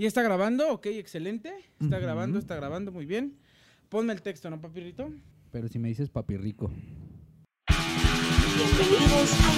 [0.00, 0.72] ¿Y está grabando?
[0.72, 1.52] Ok, excelente.
[1.78, 3.36] Está grabando, está grabando, muy bien.
[3.90, 5.12] Ponme el texto, ¿no, papirrito?
[5.52, 6.72] Pero si me dices papi rico.
[8.56, 9.52] Bienvenidos a.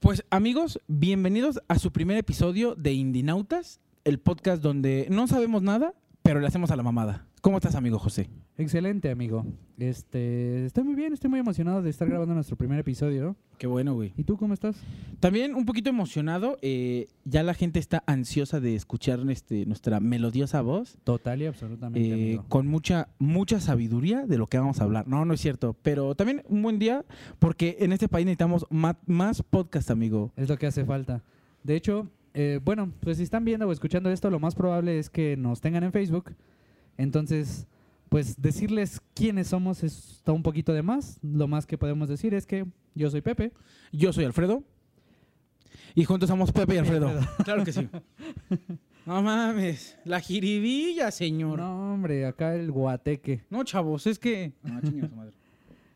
[0.00, 5.92] Pues amigos, bienvenidos a su primer episodio de Indinautas, el podcast donde no sabemos nada,
[6.22, 7.26] pero le hacemos a la mamada.
[7.42, 8.30] ¿Cómo estás, amigo José?
[8.58, 9.44] Excelente, amigo.
[9.78, 13.36] Este, estoy muy bien, estoy muy emocionado de estar grabando nuestro primer episodio.
[13.58, 14.14] Qué bueno, güey.
[14.16, 14.76] ¿Y tú cómo estás?
[15.20, 16.56] También un poquito emocionado.
[16.62, 20.96] eh, ya la gente está ansiosa de escuchar este, nuestra melodiosa voz.
[21.04, 22.44] Total y absolutamente, eh, amigo.
[22.48, 25.06] con mucha, mucha sabiduría de lo que vamos a hablar.
[25.06, 25.76] No, no es cierto.
[25.82, 27.04] Pero también un buen día
[27.38, 30.32] porque en este país necesitamos ma- más podcast, amigo.
[30.34, 31.22] Es lo que hace falta.
[31.62, 35.10] De hecho, eh, bueno, pues si están viendo o escuchando esto, lo más probable es
[35.10, 36.32] que nos tengan en Facebook.
[36.96, 37.66] Entonces,
[38.08, 41.18] pues decirles quiénes somos está un poquito de más.
[41.22, 43.52] Lo más que podemos decir es que yo soy Pepe.
[43.92, 44.62] Yo soy Alfredo.
[45.94, 47.10] Y juntos somos Pepe y Alfredo.
[47.44, 47.88] Claro que sí.
[49.06, 49.96] No mames.
[50.04, 51.60] La jiribilla, señor.
[51.60, 53.44] No, No, hombre, acá el guateque.
[53.64, 54.52] chavos, es que.
[54.64, 54.74] No,
[55.14, 55.32] madre.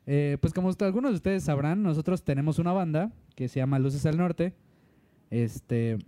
[0.06, 3.78] Eh, pues como usted- algunos de ustedes sabrán, nosotros tenemos una banda que se llama
[3.78, 4.54] Luces al Norte.
[5.30, 5.98] Este.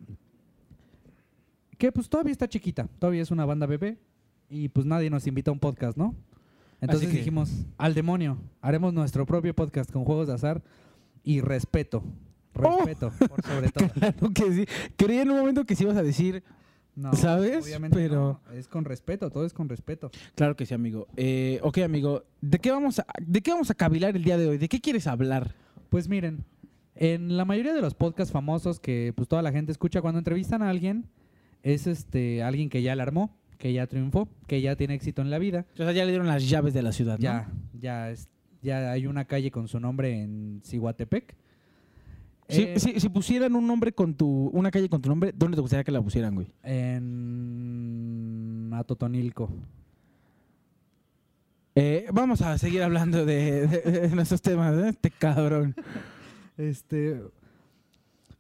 [1.78, 3.98] Que pues todavía está chiquita, todavía es una banda bebé.
[4.54, 6.14] Y pues nadie nos invita a un podcast, ¿no?
[6.82, 10.62] Entonces que- dijimos, al demonio, haremos nuestro propio podcast con juegos de azar
[11.24, 12.02] y respeto.
[12.52, 13.88] Respeto, por sobre todo.
[13.94, 14.66] Claro que sí.
[14.96, 16.42] Creí en un momento que sí ibas a decir.
[16.94, 17.64] No, ¿Sabes?
[17.64, 20.10] Obviamente Pero- no, es con respeto, todo es con respeto.
[20.34, 21.06] Claro que sí, amigo.
[21.16, 22.24] Eh, ok, amigo.
[22.42, 24.58] ¿De qué, vamos a, ¿De qué vamos a cavilar el día de hoy?
[24.58, 25.54] ¿De qué quieres hablar?
[25.88, 26.44] Pues miren,
[26.94, 30.60] en la mayoría de los podcasts famosos que pues toda la gente escucha cuando entrevistan
[30.60, 31.06] a alguien,
[31.62, 35.30] es este alguien que ya la armó, que ya triunfó, que ya tiene éxito en
[35.30, 35.66] la vida.
[35.74, 37.22] O sea, ya le dieron las llaves de la ciudad, ¿no?
[37.22, 37.48] Ya,
[37.80, 38.28] ya es,
[38.60, 41.36] ya hay una calle con su nombre en Cihuatepec.
[42.48, 44.50] Si, Eh, si- si pusieran un nombre con tu.
[44.52, 46.48] Una calle con tu nombre, ¿dónde te gustaría que la pusieran, güey?
[46.64, 47.52] En
[48.74, 49.48] Atotonilco.
[51.76, 54.88] Eh, vamos a seguir hablando de, de- de nuestros temas, ¿eh?
[54.88, 55.76] Este cabrón.
[56.58, 57.22] Este,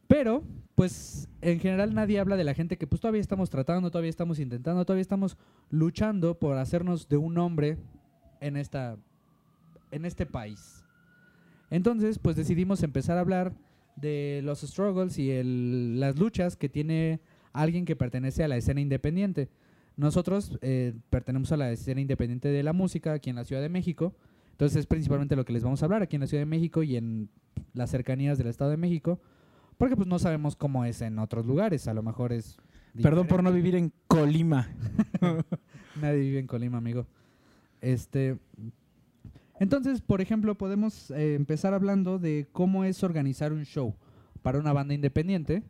[0.08, 0.42] pero,
[0.74, 4.38] pues, en general nadie habla de la gente que pues todavía estamos tratando, todavía estamos
[4.38, 5.36] intentando, todavía estamos
[5.70, 7.76] luchando por hacernos de un hombre
[8.40, 8.96] en esta,
[9.90, 10.84] en este país.
[11.70, 13.52] Entonces, pues decidimos empezar a hablar
[13.96, 17.20] de los struggles y el- las luchas que tiene
[17.52, 19.48] alguien que pertenece a la escena independiente.
[19.96, 23.68] Nosotros eh, pertenecemos a la escena independiente de la música aquí en la Ciudad de
[23.68, 24.14] México.
[24.52, 26.82] Entonces es principalmente lo que les vamos a hablar aquí en la Ciudad de México
[26.82, 27.28] y en
[27.74, 29.20] las cercanías del Estado de México,
[29.82, 32.56] porque pues no sabemos cómo es en otros lugares, a lo mejor es...
[33.02, 34.68] Perdón por no vivir en Colima.
[36.00, 37.04] Nadie vive en Colima, amigo.
[37.80, 38.38] Este,
[39.58, 43.96] entonces, por ejemplo, podemos eh, empezar hablando de cómo es organizar un show
[44.40, 45.64] para una banda independiente,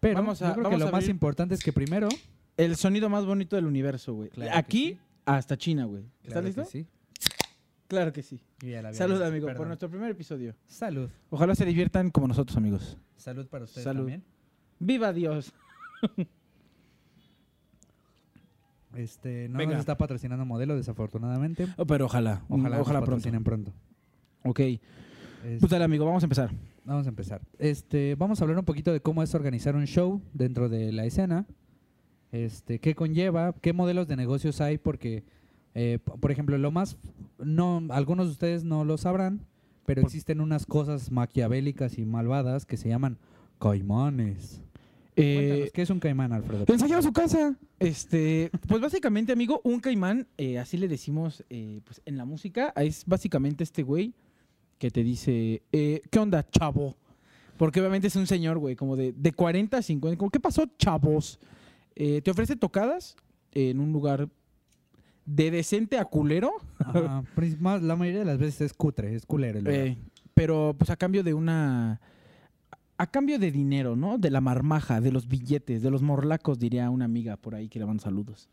[0.00, 2.08] pero Vamos a- yo creo que lo más importante es que primero...
[2.56, 4.30] El sonido más bonito del universo, güey.
[4.30, 4.98] Claro Aquí sí.
[5.24, 6.02] hasta China, güey.
[6.24, 6.64] ¿Estás Claro que listo?
[6.64, 6.86] Sí.
[7.86, 8.40] Claro que sí.
[8.90, 10.56] Salud, amigo, por nuestro primer episodio.
[10.66, 11.08] Salud.
[11.30, 12.98] Ojalá se diviertan como nosotros, amigos.
[13.16, 14.00] Salud para ustedes Salud.
[14.00, 14.24] también.
[14.78, 15.52] ¡Viva Dios!
[18.94, 19.72] Este, no Venga.
[19.74, 21.66] nos está patrocinando modelo, desafortunadamente.
[21.76, 22.42] Oh, pero ojalá.
[22.48, 23.00] Ojalá, Ojalá, nos pronto.
[23.04, 23.72] patrocinen pronto.
[24.42, 24.60] Ok.
[24.60, 24.80] Es-
[25.60, 26.50] Pues dale, amigo, vamos a empezar.
[26.84, 27.42] Vamos a empezar.
[27.58, 31.04] Este, vamos a hablar un poquito de cómo es organizar un show dentro de la
[31.04, 31.44] escena.
[32.32, 35.24] Este, qué conlleva, qué modelos de negocios hay, porque,
[35.74, 36.96] eh, por ejemplo, lo más,
[37.38, 39.40] no, algunos de ustedes no lo sabrán,
[39.86, 43.18] pero Por- existen unas cosas maquiavélicas y malvadas que se llaman
[43.58, 44.60] caimanes.
[45.18, 46.66] Eh, ¿qué es un caimán, Alfredo?
[46.68, 47.56] Ensayaba su casa.
[47.78, 52.72] Este, pues básicamente, amigo, un caimán, eh, así le decimos eh, pues, en la música,
[52.76, 54.12] es básicamente este güey
[54.78, 56.96] que te dice, eh, ¿qué onda, chavo?
[57.56, 60.18] Porque obviamente es un señor, güey, como de, de 40 a 50.
[60.18, 61.38] Como, ¿Qué pasó, chavos?
[61.94, 63.16] Eh, te ofrece tocadas
[63.52, 64.28] en un lugar
[65.26, 69.26] de decente a culero, Ajá, prin- más- la mayoría de las veces es cutre, es
[69.26, 69.58] culero.
[69.58, 69.96] el eh,
[70.34, 72.00] pero pues a cambio de una...
[72.98, 74.16] A cambio de dinero, ¿no?
[74.16, 77.78] De la marmaja, de los billetes, de los morlacos, diría una amiga por ahí que
[77.78, 78.48] le van saludos.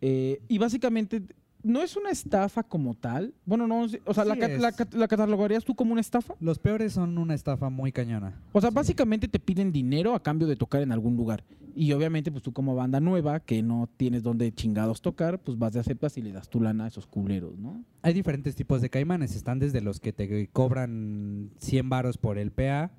[0.00, 1.22] Eh, y básicamente
[1.62, 3.32] no es una estafa como tal.
[3.44, 6.34] Bueno, no, o sea, la, Sí catalogarías tú como una estafa.
[6.40, 8.40] Los peores son una estafa muy cañona.
[8.52, 8.74] O sea, Sí.
[8.74, 11.44] básicamente te piden dinero a cambio de tocar en algún lugar.
[11.74, 15.72] Y obviamente, pues tú como banda nueva, que no tienes dónde chingados tocar, pues vas
[15.72, 17.84] de aceptas y le das tu lana a esos culeros, ¿no?
[18.02, 19.36] Hay diferentes tipos de caimanes.
[19.36, 22.92] Están desde los que te cobran 100 varos por el PA,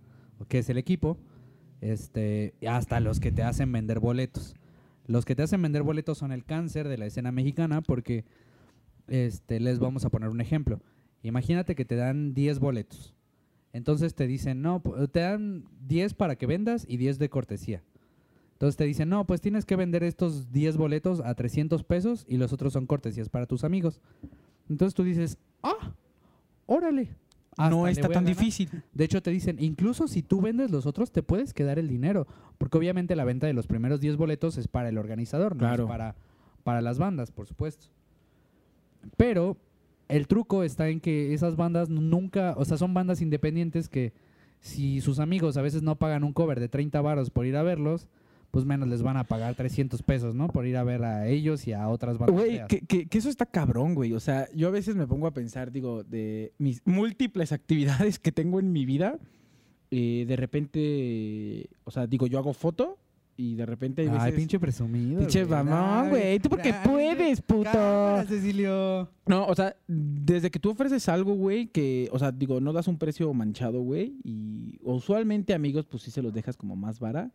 [0.47, 1.18] que es el equipo,
[1.81, 4.56] este, hasta los que te hacen vender boletos.
[5.07, 8.25] Los que te hacen vender boletos son el cáncer de la escena mexicana porque
[9.07, 10.81] este, les vamos a poner un ejemplo.
[11.23, 13.13] Imagínate que te dan 10 boletos.
[13.73, 14.81] Entonces te dicen, no,
[15.12, 17.83] te dan 10 para que vendas y 10 de cortesía.
[18.61, 22.37] Entonces te dicen, no, pues tienes que vender estos 10 boletos a 300 pesos y
[22.37, 23.99] los otros son cortesías para tus amigos.
[24.69, 25.95] Entonces tú dices, ah,
[26.67, 27.09] órale.
[27.57, 28.35] no está tan ganar".
[28.35, 28.69] difícil.
[28.93, 32.27] De hecho, te dicen, incluso si tú vendes los otros, te puedes quedar el dinero.
[32.59, 35.81] Porque obviamente la venta de los primeros 10 boletos es para el organizador, no es
[35.81, 36.13] para,
[36.63, 37.87] para las bandas, por supuesto.
[39.17, 39.57] Pero
[40.07, 44.13] el truco está en que esas bandas nunca, o sea, son bandas independientes que
[44.59, 47.63] si sus amigos a veces no pagan un cover de 30 varos por ir a
[47.63, 48.07] verlos,
[48.51, 50.48] pues menos les van a pagar 300 pesos, ¿no?
[50.50, 52.36] Por ir a ver a ellos y a otras bandas.
[52.36, 54.12] Güey, que, que- que eso está cabrón, güey.
[54.13, 58.31] O sea, yo a veces me pongo a pensar, digo, de mis múltiples actividades que
[58.31, 59.18] tengo en mi vida.
[59.94, 62.98] eh, de repente, o sea, digo, yo hago foto
[63.38, 64.21] y de repente hay veces...
[64.24, 65.19] Ay, pinche presumido.
[65.19, 66.39] Pinche mamón, güey.
[66.39, 67.63] ¿Tú por qué ay, puedes, puto?
[67.71, 69.09] cámara, Cecilio.
[69.25, 72.88] No, o sea, desde que tú ofreces algo, güey, que, o sea, digo, no das
[72.88, 77.31] un precio manchado, güey, y usualmente amigos, pues sí se los dejas como más vara.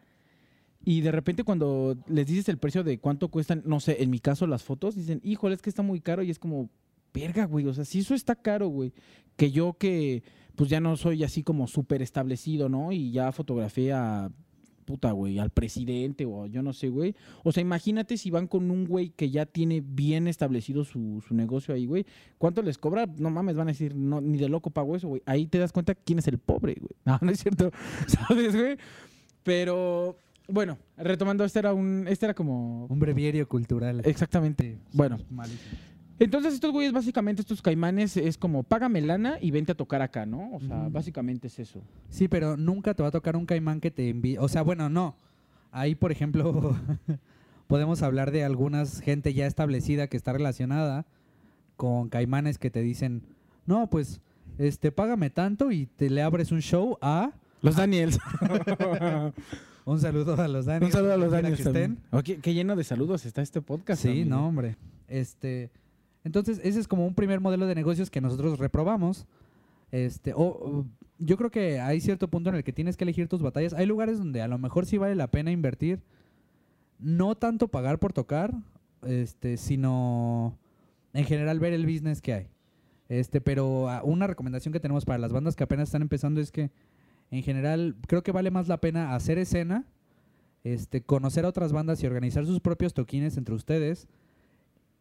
[0.88, 4.20] Y de repente cuando les dices el precio de cuánto cuestan, no sé, en mi
[4.20, 6.70] caso las fotos, dicen, híjole, es que está muy caro y es como,
[7.12, 8.92] verga, güey, o sea, si eso está caro, güey,
[9.36, 10.22] que yo que,
[10.54, 12.92] pues ya no soy así como súper establecido, ¿no?
[12.92, 14.30] Y ya fotografié a,
[14.84, 17.16] puta, güey, al presidente o yo no sé, güey.
[17.42, 21.34] O sea, imagínate si van con un güey que ya tiene bien establecido su, su
[21.34, 22.06] negocio ahí, güey.
[22.38, 23.06] ¿Cuánto les cobra?
[23.18, 25.22] No mames, van a decir, no, ni de loco pago eso, güey.
[25.26, 26.94] Ahí te das cuenta quién es el pobre, güey.
[27.04, 27.70] No, no es cierto.
[28.06, 28.76] ¿Sabes, güey?
[29.42, 30.18] Pero,
[30.48, 32.86] bueno, retomando, este era un, este era como...
[32.86, 34.02] Un breviario cultural.
[34.04, 34.78] Exactamente.
[34.92, 35.76] Bueno, Malísimo.
[36.18, 40.26] entonces estos güeyes, básicamente, estos caimanes, es como, págame lana y vente a tocar acá,
[40.26, 40.52] ¿no?
[40.54, 41.82] O sea, básicamente es eso.
[42.10, 44.38] Sí, pero nunca te va a tocar un caimán que te envíe.
[44.38, 45.16] O sea, bueno, no.
[45.72, 46.76] Ahí, por ejemplo,
[47.66, 51.06] podemos hablar de algunas gente ya establecida que está relacionada
[51.76, 53.22] con caimanes que te dicen,
[53.66, 54.20] no, pues,
[54.58, 57.32] este, págame tanto y te le abres un show a.
[57.62, 58.18] Los Daniels.
[59.86, 60.92] Un saludo a los Daniels.
[60.92, 61.98] Un saludo a los Daniels que estén.
[62.42, 64.02] Qué, lleno de saludos está este podcast.
[64.02, 64.76] Sí, no, hombre.
[65.06, 65.70] Este,
[66.24, 69.28] entonces, ese es como un primer modelo de negocios que nosotros reprobamos.
[69.92, 70.86] Este, o, o,
[71.18, 73.74] yo creo que hay cierto punto en el que tienes que elegir tus batallas.
[73.74, 76.02] Hay lugares donde a lo mejor sí vale la pena invertir,
[76.98, 78.52] no tanto pagar por tocar,
[79.06, 80.58] este, sino
[81.12, 82.48] en general ver el business que hay.
[83.08, 86.50] Este, pero ah, una recomendación que tenemos para las bandas que apenas están empezando es
[86.50, 86.72] que
[87.30, 89.84] en general creo que vale más la pena hacer escena,
[90.64, 94.08] este, conocer a otras bandas y organizar sus propios toquines entre ustedes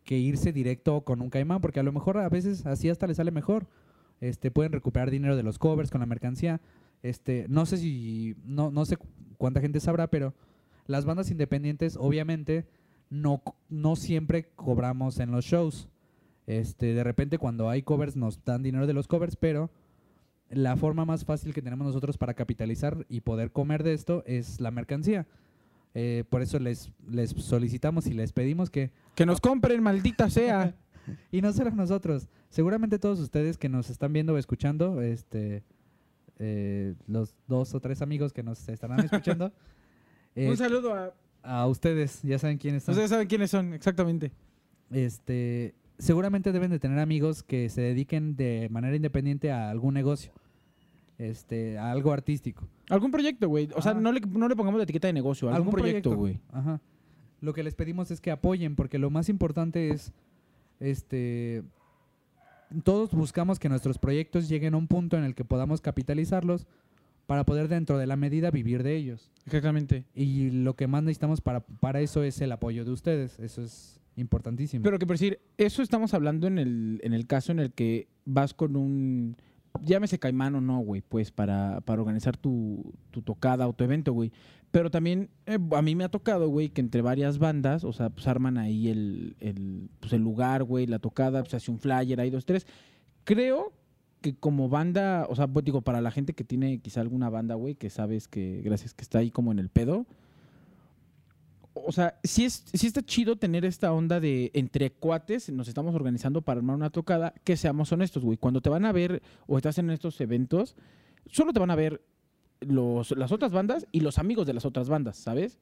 [0.03, 3.17] que irse directo con un caimán, porque a lo mejor a veces así hasta les
[3.17, 3.65] sale mejor.
[4.21, 6.61] Este, pueden recuperar dinero de los covers con la mercancía.
[7.01, 9.07] Este, no sé si, no, no sé cu-
[9.37, 10.33] cuánta gente sabrá, pero
[10.85, 12.65] las bandas independientes, obviamente,
[13.09, 15.89] no, no siempre cobramos en los shows.
[16.45, 19.71] Este, de repente cuando hay covers nos dan dinero de los covers, pero
[20.49, 24.59] la forma más fácil que tenemos nosotros para capitalizar y poder comer de esto es
[24.61, 25.25] la mercancía.
[25.93, 30.75] Eh, por eso les, les solicitamos y les pedimos que Que nos compren, maldita sea.
[31.31, 35.63] y no solo nosotros, seguramente todos ustedes que nos están viendo o escuchando, este,
[36.39, 39.53] eh, los dos o tres amigos que nos estarán escuchando,
[40.35, 41.13] eh, Un saludo a...
[41.43, 42.93] a ustedes, ya saben quiénes son.
[42.93, 44.31] Ustedes saben quiénes son, exactamente.
[44.91, 50.31] Este, seguramente deben de tener amigos que se dediquen de manera independiente a algún negocio,
[51.17, 52.67] este, a algo artístico.
[52.89, 53.69] Algún proyecto, güey.
[53.75, 55.49] O sea, no le, no le pongamos la etiqueta de negocio.
[55.53, 56.39] Algún, proyecto, güey.
[56.51, 56.79] Ajá.
[57.41, 60.13] Lo que les pedimos es que apoyen, porque lo más importante es,
[60.79, 61.63] este,
[62.83, 66.67] todos buscamos que nuestros proyectos lleguen a un punto en el que podamos capitalizarlos
[67.25, 69.31] para poder dentro de la medida vivir de ellos.
[69.45, 70.05] Exactamente.
[70.13, 73.39] Y lo que más necesitamos para, para eso es el apoyo de ustedes.
[73.39, 74.83] Eso es importantísimo.
[74.83, 78.07] Pero que por decir, eso estamos hablando en el, en el caso en el que
[78.25, 79.37] vas con un.
[79.83, 84.13] Llámese caimán o no, güey, pues para, para organizar tu, tu tocada o tu evento,
[84.13, 84.31] güey.
[84.71, 88.09] Pero también eh, a mí me ha tocado, güey, que entre varias bandas, o sea,
[88.09, 92.19] pues arman ahí el, el, pues, el lugar, güey, la tocada, pues hace un flyer,
[92.21, 92.65] hay dos, tres.
[93.25, 93.73] Creo
[94.21, 97.55] que como banda, o sea, pues digo, para la gente que tiene quizá alguna banda,
[97.55, 100.05] güey, que sabes que, gracias, que está ahí como en el pedo,
[101.75, 105.93] o sea, sí, es, sí está chido tener esta onda de entre cuates, nos estamos
[105.93, 108.37] organizando para armar una tocada, que seamos honestos, güey.
[108.37, 110.75] Cuando te van a ver o estás en estos eventos,
[111.27, 112.01] solo te van a ver
[112.61, 115.59] los, las otras bandas y los amigos de las otras bandas, ¿sabes?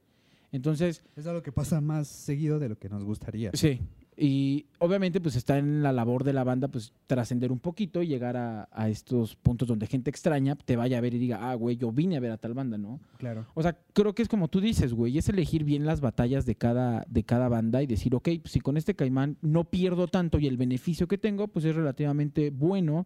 [0.51, 3.51] Entonces, es algo que pasa más seguido de lo que nos gustaría.
[3.53, 3.81] sí.
[4.17, 8.07] Y obviamente, pues está en la labor de la banda, pues trascender un poquito y
[8.07, 11.55] llegar a, a estos puntos donde gente extraña te vaya a ver y diga, ah,
[11.55, 12.99] güey, yo vine a ver a tal banda, ¿no?
[13.17, 13.45] Claro.
[13.53, 16.55] O sea, creo que es como tú dices, güey, es elegir bien las batallas de
[16.55, 20.39] cada, de cada banda y decir, ok, pues si con este caimán no pierdo tanto
[20.39, 23.05] y el beneficio que tengo, pues es relativamente bueno.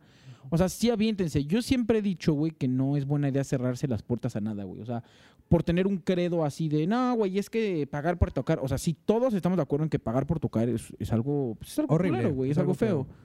[0.50, 1.46] O sea, sí aviéntense.
[1.46, 4.64] Yo siempre he dicho, güey, que no es buena idea cerrarse las puertas a nada,
[4.64, 4.82] güey.
[4.82, 5.04] O sea,
[5.50, 8.60] por tener un credo así de, no, güey, es que pagar por tocar.
[8.62, 11.56] O sea, si todos estamos de acuerdo en que pagar por tocar es, es algo,
[11.60, 13.06] pues, es algo Horrible, güey, es, es algo feo.
[13.06, 13.16] feo.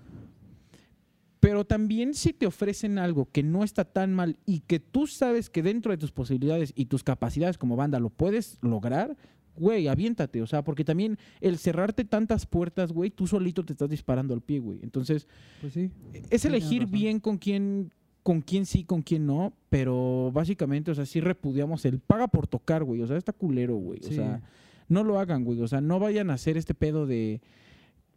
[1.40, 5.50] Pero también si te ofrecen algo que no está tan mal y que tú sabes
[5.50, 9.16] que dentro de tus posibilidades y tus capacidades como banda lo puedes lograr,
[9.56, 10.40] güey, aviéntate.
[10.40, 14.40] O sea, porque también el cerrarte tantas puertas, güey, tú solito te estás disparando al
[14.40, 14.78] pie, güey.
[14.82, 15.26] Entonces,
[15.60, 15.90] Pues sí.
[16.30, 21.06] es elegir bien con quién, con quién sí, con quién no, pero básicamente, o sea,
[21.06, 23.02] sí repudiamos el paga por tocar, güey.
[23.02, 24.00] O sea, está culero, güey.
[24.00, 24.14] O Sí.
[24.14, 24.40] sea,
[24.88, 25.60] no lo hagan, güey.
[25.60, 27.40] O sea, no vayan a hacer este pedo de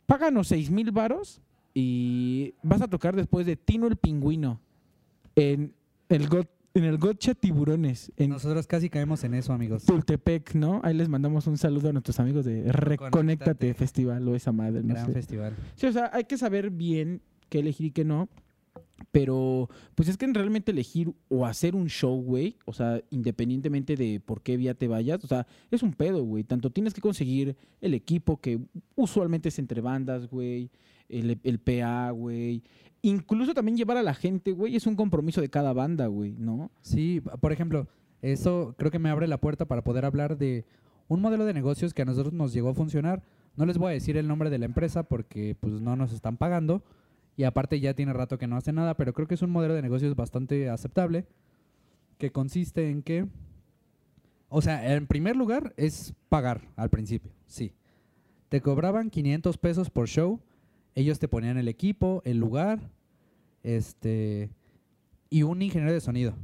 [0.05, 1.41] páganos seis mil varos
[1.73, 4.59] y vas a tocar después de Tino el Pingüino
[5.35, 5.73] en
[6.09, 9.85] el got, en el Gotcha Tiburones, en Nosotros casi caemos en eso, amigos.
[9.85, 10.81] Tultepec, ¿no?
[10.83, 13.73] Ahí les mandamos un saludo a nuestros amigos de Reconéctate Reconéctate.
[13.73, 15.11] Festival o esa madre, no sé.
[15.13, 15.53] festival.
[15.75, 18.29] Sí, o sea, hay que saber bien qué elegir y qué no.
[19.11, 24.19] Pero, pues es que realmente elegir o hacer un show, güey, o sea, independientemente de
[24.19, 26.43] por qué vía te vayas, o sea, es un pedo, güey.
[26.43, 28.59] Tanto tienes que conseguir el equipo, que
[28.95, 30.69] usualmente es entre bandas, güey,
[31.09, 32.63] el, el PA, güey.
[33.01, 36.71] Incluso también llevar a la gente, güey, es un compromiso de cada banda, güey, ¿no?
[36.81, 37.87] Sí, por ejemplo,
[38.21, 40.65] eso creo que me abre la puerta para poder hablar de
[41.07, 43.23] un modelo de negocios que a nosotros nos llegó a funcionar.
[43.55, 46.37] No les voy a decir el nombre de la empresa porque pues no nos están
[46.37, 46.83] pagando
[47.37, 49.73] y aparte ya tiene rato que no hace nada, pero creo que es un modelo
[49.73, 51.25] de negocios bastante aceptable
[52.17, 53.27] que consiste en que
[54.49, 57.73] o sea, en primer lugar es pagar al principio, sí.
[58.49, 60.39] Te cobraban 500 pesos por show,
[60.93, 62.91] ellos te ponían el equipo, el lugar,
[63.63, 64.49] este
[65.29, 66.35] y un ingeniero de sonido.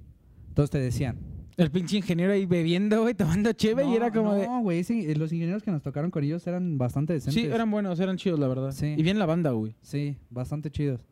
[0.50, 1.20] Entonces te decían,
[1.62, 4.48] El pinche ingeniero ahí bebiendo, güey, tomando cheve y No, era como de...
[4.48, 7.40] No, güey, sí, los ingenieros que nos tocaron con ellos eran bastante decentes.
[7.44, 8.72] Sí, eran buenos, eran chidos, la verdad.
[8.72, 8.96] Sí.
[8.98, 9.76] Y bien la banda, güey.
[9.82, 11.06] Sí, bastante chidos.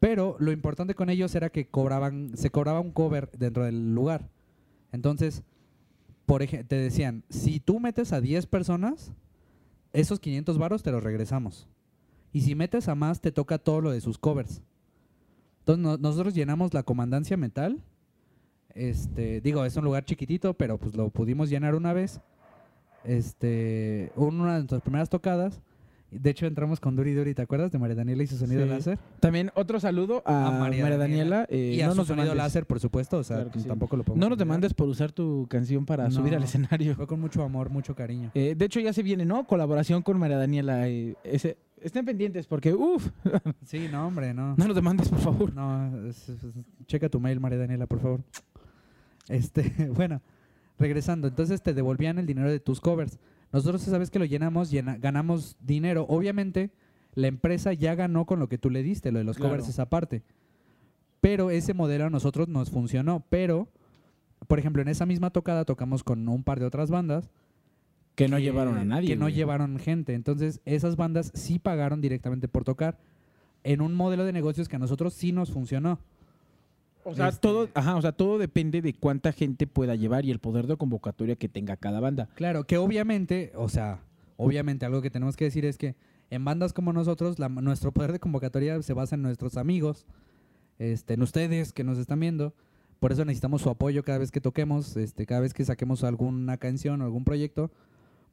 [0.00, 4.28] Pero lo importante con ellos era que cobraban, se cobraba un cover dentro del lugar.
[4.90, 5.44] Entonces,
[6.26, 9.12] por ejemplo, te decían, si tú metes a 10 personas,
[9.92, 11.68] esos 500 varos te los regresamos.
[12.32, 14.62] Y si metes a más, te toca todo lo de sus covers.
[15.60, 17.80] Entonces, no- nosotros llenamos la comandancia metal.
[18.74, 22.20] Este, digo, es un lugar chiquitito, pero pues lo pudimos llenar una vez.
[23.04, 25.60] Este, una de nuestras primeras tocadas.
[26.10, 28.68] De hecho, entramos con Duri Duri, ¿te acuerdas de María Daniela y su sonido Sí.
[28.68, 28.98] láser?
[29.20, 31.46] También otro saludo a, María, Daniela.
[31.48, 32.44] eh, y a no su nos sonido demandes.
[32.44, 33.18] láser, por supuesto.
[33.18, 33.68] O sea, Claro que sí.
[33.68, 36.96] tampoco lo podemos No nos demandes por usar tu canción para subir al escenario.
[36.96, 38.32] Fue con mucho amor, mucho cariño.
[38.34, 39.46] Eh, de hecho, ya se viene, ¿no?
[39.46, 40.88] Colaboración con María Daniela.
[40.88, 43.08] eh, ese- estén pendientes porque, uff,
[43.64, 44.56] Sí, no, hombre, no.
[44.56, 45.54] no nos demandes, por favor.
[45.54, 46.54] No, es- es- es-
[46.86, 48.20] checa tu mail, María Daniela, por favor.
[49.28, 49.62] Este,
[49.94, 50.22] bueno,
[50.78, 53.18] regresando, entonces te devolvían el dinero de tus covers.
[53.52, 56.06] Nosotros esa vez que lo llenamos, llena- ganamos dinero.
[56.08, 56.70] Obviamente,
[57.14, 59.50] la empresa ya ganó con lo que tú le diste, lo de los Claro.
[59.50, 60.22] covers esa parte.
[61.20, 63.24] Pero ese modelo a nosotros nos funcionó.
[63.28, 63.68] Pero,
[64.46, 67.28] por ejemplo, en esa misma tocada tocamos con un par de otras bandas
[68.14, 69.08] Que no llevaron a nadie.
[69.08, 70.14] Que no llevaron gente.
[70.14, 72.98] Entonces, esas bandas sí pagaron directamente por tocar
[73.64, 75.98] en un modelo de negocios que a nosotros sí nos funcionó.
[77.04, 80.30] O sea, Este- todo, ajá, o sea, todo depende de cuánta gente pueda llevar y
[80.30, 82.28] el poder de convocatoria que tenga cada banda.
[82.34, 84.00] Claro, que obviamente, o sea,
[84.36, 85.94] obviamente algo que tenemos que decir es que
[86.30, 90.06] en bandas como nosotros, la- nuestro poder de convocatoria se basa en nuestros amigos,
[90.78, 92.54] este, en ustedes que nos están viendo.
[93.00, 96.58] Por eso necesitamos su apoyo cada vez que toquemos, este, cada vez que saquemos alguna
[96.58, 97.70] canción o algún proyecto,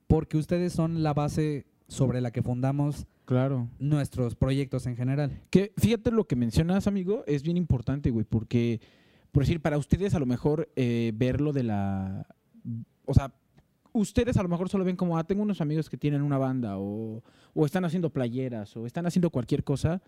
[0.07, 3.67] porque ustedes son la base sobre la que fundamos Claro.
[3.79, 5.41] nuestros proyectos en general.
[5.49, 8.79] Que fíjate lo que mencionas, amigo, es bien importante, güey, porque,
[9.31, 12.27] por decir, para ustedes a lo mejor eh, ver lo de la.
[13.05, 13.33] O sea,
[13.93, 16.77] ustedes a lo mejor solo ven como, ah, tengo unos amigos que tienen una banda,
[16.77, 20.01] o, o están haciendo playeras, o están haciendo cualquier cosa.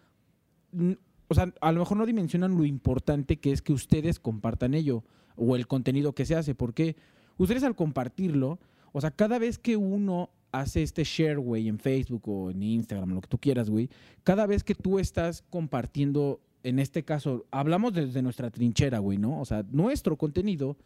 [1.27, 5.03] O sea, a lo mejor no dimensionan lo importante que es que ustedes compartan ello,
[5.35, 6.95] o el contenido que se hace, porque
[7.37, 8.59] ustedes al compartirlo,
[8.91, 13.11] o sea, cada vez que uno hace este share, güey, en Facebook o en Instagram,
[13.13, 13.89] lo que tú quieras, güey,
[14.23, 19.39] cada vez que tú estás compartiendo, en este caso, hablamos desde nuestra trinchera, güey, ¿no?
[19.39, 20.77] O sea, nuestro contenido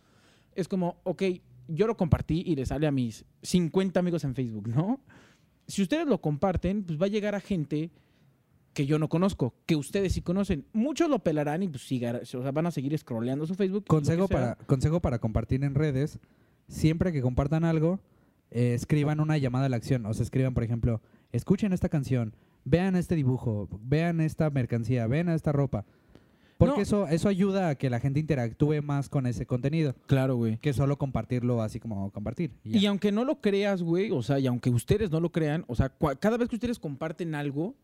[0.55, 1.23] es como, ok,
[1.67, 4.99] yo lo compartí y le sale a mis 50 amigos en Facebook, ¿no?
[5.67, 7.89] Si ustedes lo comparten, pues va a llegar a gente
[8.73, 10.65] que yo no conozco, que ustedes sí conocen.
[10.73, 13.85] Muchos lo pelarán y pues sigar- o sea, van a seguir scrolleando su Facebook.
[13.87, 16.19] Consejo para, consejo para compartir en redes,
[16.67, 17.99] siempre que compartan algo,
[18.53, 20.05] eh, escriban una llamada a la acción.
[20.05, 22.33] O sea, escriban, por ejemplo, escuchen esta canción,
[22.65, 25.85] vean este dibujo, vean esta mercancía, vean esta ropa.
[26.57, 26.81] Porque No.
[26.83, 30.57] eso, eso ayuda a que la gente interactúe más con ese contenido, Claro, güey.
[30.59, 32.51] que solo compartirlo así como compartir.
[32.63, 32.77] y.
[32.77, 35.75] Y aunque no lo creas, güey, o sea, y aunque ustedes no lo crean, o
[35.75, 37.75] sea, cada vez que ustedes comparten algo,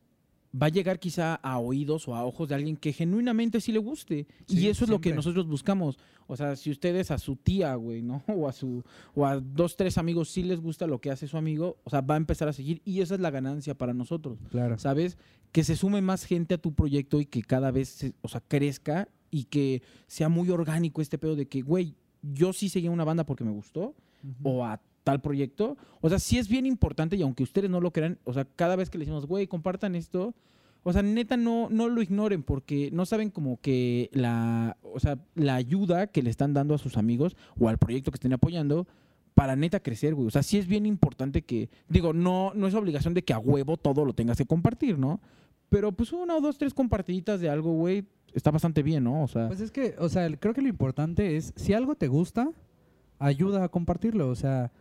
[0.54, 3.80] va a llegar quizá a oídos o a ojos de alguien que genuinamente sí le
[3.80, 4.28] guste.
[4.48, 5.98] y eso es lo que nosotros buscamos.
[6.28, 8.24] O sea, si ustedes a su tía, güey, ¿no?
[8.28, 8.84] O a su
[9.16, 12.02] o a dos, tres amigos sí les gusta lo que hace su amigo, o sea,
[12.02, 14.40] va a empezar a seguir y esa es la ganancia para nosotros.
[14.50, 14.78] Claro.
[14.80, 15.18] ¿Sabes?
[15.52, 18.42] Que se sume más gente a tu proyecto y que cada vez, se- o sea,
[18.42, 23.04] crezca y que sea muy orgánico este pedo de que, güey, yo sí seguía una
[23.06, 23.96] banda porque me gustó
[24.44, 25.76] o a tal proyecto.
[26.02, 28.76] O sea, sí es bien importante y aunque ustedes no lo crean, o sea, cada
[28.76, 30.36] vez que le decimos, güey, compartan esto,
[30.84, 35.18] o sea, neta no, no lo ignoren porque no saben como que la, o sea,
[35.34, 38.88] la ayuda que le están dando a sus amigos o al proyecto que estén apoyando
[39.34, 40.28] para neta crecer, güey.
[40.28, 43.40] O sea, sí es bien importante que, digo, no, no es obligación de que a
[43.40, 45.20] huevo todo lo tengas que compartir, ¿no?
[45.70, 49.24] Pero pues una o dos, tres compartiditas de algo, güey, está bastante bien, ¿no?
[49.24, 52.08] O sea, Pues es que, o sea, creo que lo importante es, si algo te
[52.08, 52.52] gusta,
[53.20, 54.30] ayuda a compartirlo.
[54.30, 54.72] O sea,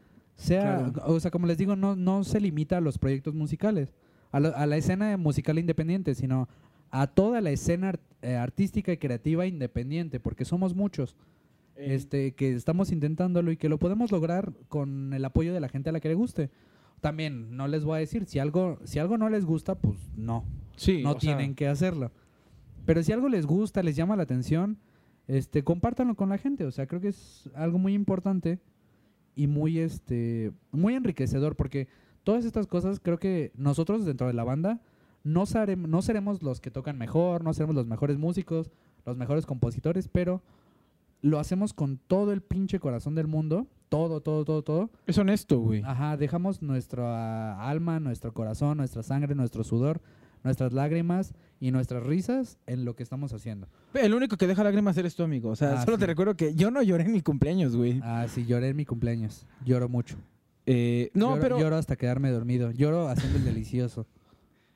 [0.42, 1.12] sea, Claro.
[1.14, 3.92] o sea, como les digo, no, no se limita a los proyectos musicales,
[4.33, 6.49] a, la- a la escena musical independiente, sino
[6.90, 11.16] a toda la escena art- eh, artística y creativa independiente, porque somos muchos.
[11.80, 15.68] eh, este, que estamos intentándolo y que lo podemos lograr con el apoyo de la
[15.68, 16.50] gente a la que le guste.
[17.00, 20.45] También no les voy a decir, si algo, si algo no les gusta, pues no,
[20.75, 22.11] sí, no sea, tienen que hacerlo.
[22.85, 24.76] Pero si algo les gusta, les llama la atención,
[25.28, 26.64] este, compártanlo con la gente.
[26.64, 28.59] O sea, creo que es algo muy importante
[29.38, 31.87] y muy, este, muy enriquecedor, porque
[32.25, 34.80] todas estas cosas creo que nosotros dentro de la banda
[35.23, 35.45] no,
[35.76, 38.73] no seremos los que tocan mejor, no seremos los mejores músicos,
[39.07, 40.42] los mejores compositores, pero
[41.23, 44.90] lo hacemos con todo el pinche corazón del mundo, todo, todo, todo, todo.
[45.07, 45.83] Es honesto, güey.
[45.85, 50.00] Ajá, dejamos nuestra alma, nuestro corazón, nuestra sangre, nuestro sudor,
[50.42, 53.67] nuestras lágrimas y nuestras risas en lo que estamos haciendo.
[53.95, 55.50] El único que deja lágrimas eres tú, amigo.
[55.50, 56.00] O sea, Ah, solo sí.
[56.00, 58.00] te recuerdo que yo no lloré en mi cumpleaños, güey.
[58.03, 59.47] Ah, sí, lloré en mi cumpleaños.
[59.65, 60.17] Lloro mucho.
[60.67, 62.71] Eh, no, Lloro- pero Lloro hasta quedarme dormido.
[62.71, 64.07] Lloro haciendo el delicioso.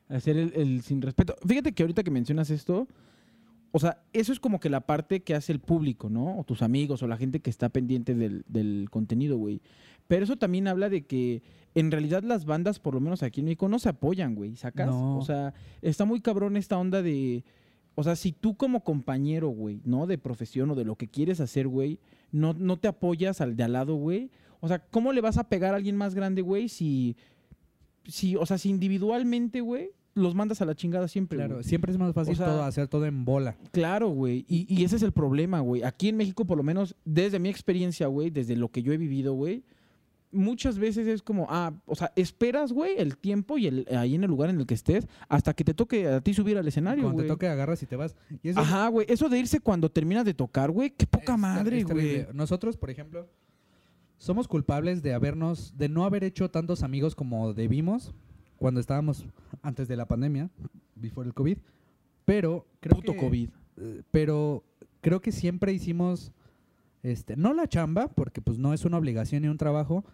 [0.09, 1.37] hacer el, el sin respeto.
[1.47, 2.87] Fíjate que ahorita que mencionas esto,
[3.71, 6.39] o sea, eso es como que la parte que hace el público, ¿no?
[6.39, 9.62] O tus amigos o la gente que está pendiente del, del contenido, güey.
[10.09, 11.42] Pero eso también habla de que
[11.75, 14.88] en realidad las bandas, por lo menos aquí en México, no se apoyan, güey, ¿sacas?
[14.88, 15.19] No.
[15.19, 17.45] O sea, está muy cabrón esta onda de...
[17.95, 20.06] O sea, si tú como compañero, güey, ¿no?
[20.06, 21.99] De profesión o de lo que quieres hacer, güey,
[22.30, 24.30] no, no te apoyas al de al lado, güey.
[24.60, 27.17] O sea, ¿cómo le vas a pegar a alguien más grande, güey, si...
[28.06, 31.99] si o sea, si individualmente, güey, los mandas a la chingada siempre, Claro, siempre es
[31.99, 33.56] más fácil O sea- todo, hacer todo en bola.
[33.71, 34.45] Claro, güey.
[34.49, 35.82] Y, y ese es el problema, güey.
[35.82, 38.99] Aquí en México, por lo menos, desde mi experiencia, güey, desde lo que yo he
[38.99, 39.65] vivido, güey,
[40.32, 44.25] muchas veces es como, ah, o sea, esperas, güey, el tiempo y el, ahí en
[44.25, 47.04] el lugar en el que estés hasta que te toque a ti subir al escenario,
[47.04, 47.26] Cuando güey.
[47.28, 48.16] te toque agarras y te vas.
[48.42, 49.06] Y eso Ajá, güey.
[49.10, 52.26] Eso de irse cuando terminas de tocar, güey, qué poca es- madre, es güey.
[52.32, 53.28] Nosotros, por ejemplo,
[54.18, 58.14] somos culpables de habernos, de no haber hecho tantos amigos como debimos
[58.56, 59.26] cuando estábamos
[59.62, 60.49] antes de la pandemia,
[60.95, 61.58] before el COVID.
[62.25, 63.49] Pero creo Puto que- COVID.
[63.78, 64.62] eh, pero
[65.00, 66.30] creo que siempre hicimos,
[67.02, 70.04] este, no la chamba, porque pues no es una obligación ni un trabajo,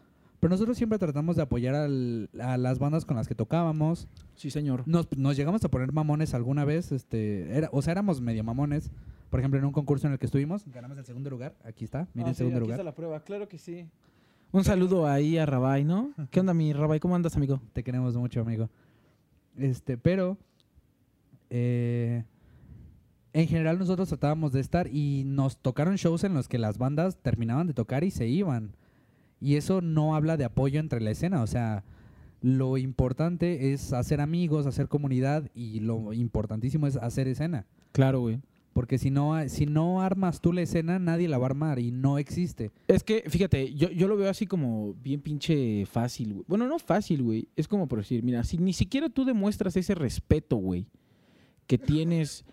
[0.40, 4.07] pero nosotros siempre tratamos de apoyar al- a las bandas con las que tocábamos.
[4.37, 4.83] Sí, señor.
[4.87, 8.90] Nos, nos llegamos a poner mamones alguna vez, este, era, o sea, éramos medio mamones.
[9.31, 11.55] Por ejemplo, en un concurso en el que estuvimos, ganamos el segundo lugar.
[11.64, 12.77] Aquí está, miren, Ah, sí, segundo aquí lugar.
[12.79, 13.87] está la prueba, claro que sí.
[14.53, 16.12] Un saludo ahí a Rabay, ¿no?
[16.31, 17.01] ¿Qué onda, mi Rabay?
[17.01, 17.61] ¿Cómo andas, amigo?
[17.74, 18.70] Te queremos mucho, amigo.
[19.59, 20.38] Este, pero
[21.51, 22.24] eh,
[23.33, 27.16] en general nosotros tratábamos de estar y nos tocaron shows en los que las bandas
[27.16, 28.72] terminaban de tocar y se iban.
[29.40, 31.85] Y eso no habla de apoyo entre la escena, o sea,
[32.40, 37.66] lo importante es hacer amigos, hacer comunidad y lo importantísimo es hacer escena.
[37.92, 38.40] Claro, güey.
[38.72, 41.90] Porque si no, si no armas tú la escena, nadie la va a armar y
[41.90, 42.70] no existe.
[42.87, 46.44] Es que, fíjate, yo, yo lo veo así como bien pinche fácil, güey.
[46.46, 47.48] Bueno, no fácil, güey.
[47.57, 50.87] Es como por decir, mira, si ni siquiera tú demuestras ese respeto, güey,
[51.66, 52.44] que tienes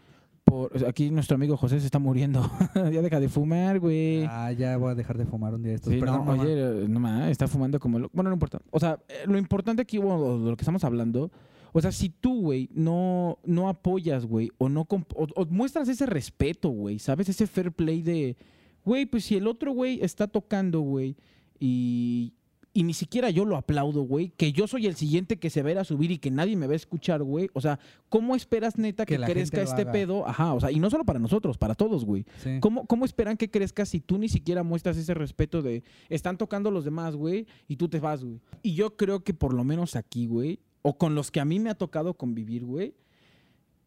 [0.45, 0.71] por...
[0.87, 2.49] Aquí nuestro amigo José se está muriendo.
[2.75, 4.23] ya deja de fumar, güey.
[4.29, 5.91] Ah, ya voy a dejar de fumar un día de estos.
[5.91, 6.43] Sí, Perdón, no, mamá.
[6.43, 7.99] oye, no mames, está fumando como...
[7.99, 8.61] lo- Bueno, no importa.
[8.71, 11.31] O sea, eh, lo importante aquí, bueno, de lo que estamos hablando,
[11.73, 16.69] o sea, si tú, güey, no, no apoyas, güey, o no o muestras ese respeto,
[16.69, 17.27] güey, ¿sabes?
[17.27, 18.37] Ese fair play de,
[18.85, 21.17] güey, pues si el otro güey está tocando, güey,
[21.59, 22.33] y,
[22.75, 25.69] y ni siquiera yo lo aplaudo, güey, que yo soy el siguiente que se va
[25.69, 27.49] a ir a subir y que nadie me va a escuchar, güey.
[27.53, 29.93] O sea, ¿cómo esperas neta Que que, crezca este haga.
[29.93, 30.27] pedo?
[30.27, 32.25] Ajá, o sea, y no solo para nosotros, para todos, güey.
[32.43, 32.59] Sí.
[32.59, 36.69] ¿Cómo, ¿Cómo esperan que crezcas si tú ni siquiera muestras ese respeto de están tocando
[36.69, 38.41] los demás, güey, y tú te vas, güey?
[38.61, 41.61] Y yo creo que por lo menos aquí, güey, o con los que a mí
[41.61, 42.93] me ha tocado convivir, güey,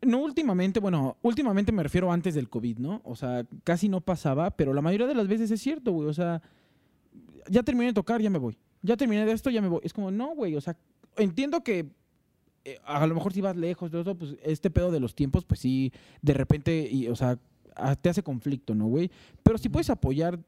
[0.00, 3.02] no últimamente, bueno, últimamente me refiero antes del COVID, ¿no?
[3.04, 6.08] O sea, casi no pasaba, pero la mayoría de las veces es cierto, güey.
[6.08, 6.40] O sea,
[7.50, 8.56] ya terminé de tocar, ya me voy.
[8.82, 9.80] Ya terminé de esto, ya me voy.
[9.82, 10.76] Es como, no, güey, o sea,
[11.16, 11.86] entiendo que
[12.64, 15.60] eh, a lo mejor si vas lejos eso, pues este pedo de los tiempos, pues
[15.60, 17.38] sí, de repente, y, o sea,
[17.76, 19.10] a- te hace conflicto, ¿no, güey?
[19.42, 20.38] Pero si puedes apoyar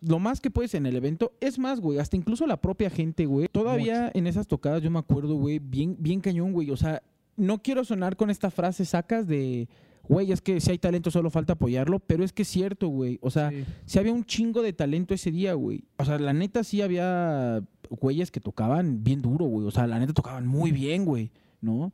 [0.00, 3.26] lo más que puedes en el evento, es más, güey, hasta incluso la propia gente,
[3.26, 3.48] güey.
[3.48, 6.70] Todavía en esas tocadas yo me acuerdo, güey, bien, bien cañón, güey.
[6.70, 7.02] O sea,
[7.36, 9.68] no quiero sonar con esta frase sacas de,
[10.08, 13.18] güey, es que si hay talento solo falta apoyarlo, pero es que es cierto, güey.
[13.22, 13.64] O sea, Sí.
[13.86, 15.84] sí había un chingo de talento ese día, güey.
[15.98, 19.66] O sea, la neta sí había güeyes que tocaban bien duro, güey.
[19.66, 21.92] O sea, la neta tocaban muy bien, güey, ¿no?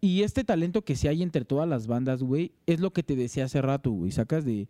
[0.00, 3.14] Y este talento que sí hay entre todas las bandas, güey, es lo que te
[3.16, 4.10] decía hace rato, güey.
[4.10, 4.68] Sacas de,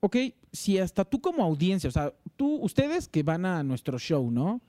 [0.00, 0.16] ok,
[0.52, 4.60] si hasta tú como audiencia, o sea, tú, ustedes que van a nuestro show, ¿no?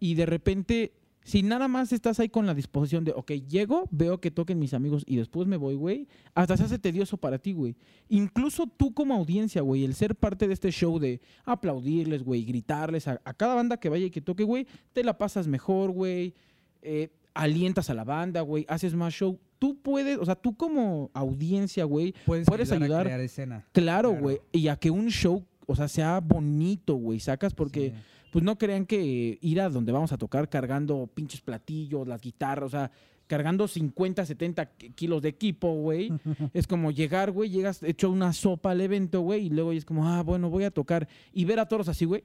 [0.00, 0.92] Y de repente,
[1.24, 4.74] si nada más estás ahí con la disposición de, ok, llego, veo que toquen mis
[4.74, 7.74] amigos y después me voy, güey, hasta se hace tedioso para ti, güey.
[8.08, 13.08] Incluso tú como audiencia, güey, el ser parte de este show de aplaudirles, güey, gritarles
[13.08, 16.34] a, a cada banda que vaya y que toque, güey, te la pasas mejor, güey,
[16.82, 19.38] eh, alientas a la banda, güey, haces más show.
[19.58, 23.00] Tú puedes, o sea, tú como audiencia, güey, Puedes, puedes ayudar, ayudar.
[23.00, 23.66] a crear escena.
[23.72, 24.22] claro, Claro.
[24.22, 27.94] güey, y a que un show, o sea, sea bonito, güey, sacas, porque Sí.
[28.34, 32.64] Pues no crean que ir a donde vamos a tocar cargando pinches platillos, las guitarras,
[32.66, 32.90] o sea,
[33.28, 36.10] cargando 50, 70 ki- kilos de equipo, güey.
[36.52, 40.08] es como llegar, güey, llegas hecho una sopa al evento, güey, y luego es como,
[40.08, 42.24] ah, bueno, voy a tocar y ver a todos así, güey.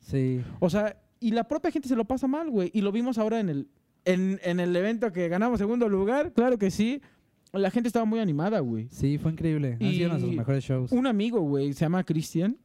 [0.00, 0.42] Sí.
[0.60, 2.70] O sea, y la propia gente se lo pasa mal, güey.
[2.74, 3.68] Y lo vimos ahora en el,
[4.04, 7.00] en, en el evento que ganamos segundo lugar, claro que sí.
[7.54, 8.88] La gente estaba muy animada, güey.
[8.90, 9.78] Sí, fue increíble.
[9.80, 10.92] Han sido nuestros Y mejores shows.
[10.92, 12.58] Un amigo, güey, se llama Cristian,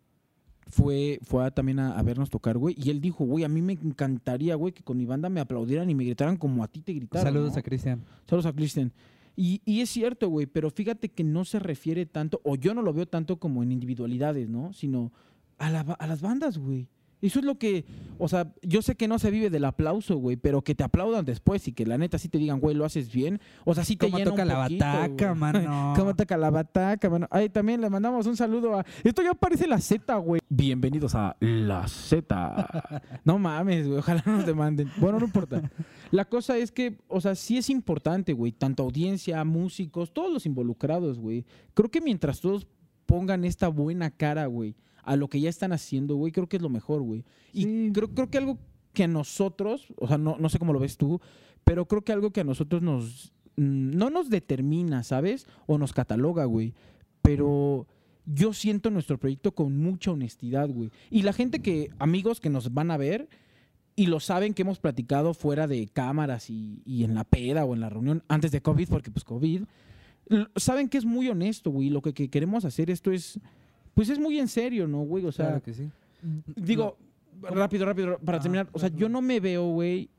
[0.72, 3.62] fue, fue a- también a, a vernos tocar, güey, y él dijo, güey, a mí
[3.62, 6.82] me encantaría, güey, que con mi banda me aplaudieran y me gritaran como a ti
[6.82, 7.26] te gritaron.
[7.32, 7.60] Saludos ¿no?
[7.60, 8.04] a Cristian.
[8.28, 8.92] Saludos a Cristian.
[9.36, 12.82] Y, y es cierto, güey, pero fíjate que no se refiere tanto, o yo no
[12.82, 14.74] lo veo tanto como en individualidades, ¿no?
[14.74, 15.12] Sino
[15.58, 16.88] a, la a las bandas, güey.
[17.22, 17.86] Eso es lo que,
[18.24, 21.26] o sea, yo sé que no se vive del aplauso, güey, pero que te aplaudan
[21.26, 23.40] después y que la neta sí te digan, güey, lo haces bien.
[23.66, 25.40] O sea, sí te ¿Cómo llena toca un la poquito, bataca, güey.
[25.40, 25.94] mano?
[25.98, 27.28] ¿Cómo toca la bataca, mano?
[27.32, 28.86] Ay, también le mandamos un saludo a...
[29.04, 30.40] Esto ya parece la Z, güey.
[30.50, 33.02] Bienvenidos a La Z.
[33.26, 34.92] No mames, güey, ojalá no nos demanden.
[34.98, 35.72] Bueno, no importa.
[36.12, 40.46] La cosa es que, o sea, sí es importante, güey, tanto audiencia, músicos, todos los
[40.46, 41.46] involucrados, güey.
[41.74, 42.68] Creo que mientras todos
[43.06, 46.64] pongan esta buena cara, güey, a lo que ya están haciendo, güey, creo que es
[46.64, 47.24] lo mejor, güey.
[47.54, 47.92] Y Sí.
[47.94, 48.58] creo, creo que algo
[48.94, 51.22] que a nosotros, o sea, no, no sé cómo lo ves tú,
[51.64, 55.48] pero creo que algo que a nosotros nos, mm, no nos determina, ¿sabes?
[55.68, 56.74] O nos cataloga, güey.
[57.22, 57.88] Pero
[58.26, 60.92] yo siento nuestro proyecto con mucha honestidad, güey.
[61.10, 63.30] Y la gente que, amigos que nos van a ver
[63.96, 67.74] y lo saben que hemos platicado fuera de cámaras y, y en la peda o
[67.74, 69.64] en la reunión antes de COVID, porque pues COVID,
[70.56, 71.90] saben que es muy honesto, güey.
[71.90, 73.40] Lo que, que queremos hacer esto es,
[73.93, 75.25] pues es muy en serio, ¿no, güey?
[75.25, 75.89] O sea, claro que sí.
[76.56, 76.97] Digo,
[77.41, 78.67] rápido, rápido, para Ah, terminar.
[78.71, 80.10] O sea, yo no me veo, güey.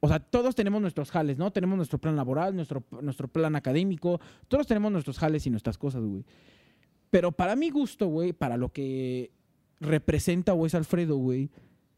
[0.00, 1.50] O sea, todos tenemos nuestros jales, ¿no?
[1.50, 4.20] Tenemos nuestro plan laboral, nuestro, nuestro plan académico.
[4.48, 6.24] Todos tenemos nuestros jales y nuestras cosas, güey.
[7.10, 9.30] Pero para mi gusto, güey, para lo que
[9.80, 11.50] representa o es Alfredo, güey.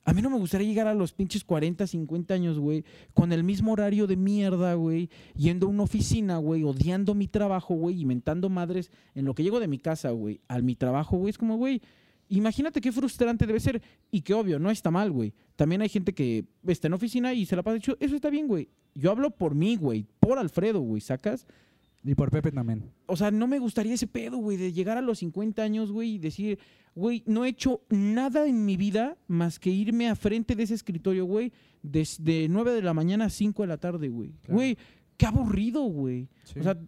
[0.09, 3.45] A mí no me gustaría llegar a los pinches 40, 50 años, güey, con el
[3.45, 8.49] mismo horario de mierda, güey, yendo a una oficina, güey, odiando mi trabajo, güey, inventando
[8.49, 11.29] madres en lo que llego de mi casa, güey, al mi trabajo, güey.
[11.29, 11.83] Es como, güey,
[12.31, 13.83] imagínate qué frustrante debe ser.
[14.11, 15.35] Y que obvio, no está mal, güey.
[15.57, 17.77] También hay gente que está en oficina y se la pasa.
[17.77, 18.71] Eso está bien, güey.
[18.95, 21.47] Yo hablo por mí, güey, por Alfredo, güey, ¿sacas?
[22.05, 22.91] Y por Pepe también.
[23.07, 26.15] O sea, no me gustaría ese pedo, güey, de llegar a los 50 años, güey,
[26.15, 26.59] y decir,
[26.95, 30.75] güey, no he hecho nada en mi vida más que irme a frente de ese
[30.75, 34.31] escritorio, güey, desde 9 de la mañana a 5 de la tarde, güey.
[34.43, 34.55] Claro.
[34.55, 34.79] Güey,
[35.17, 36.29] qué aburrido, güey.
[36.45, 36.61] Sí.
[36.61, 36.79] O sea,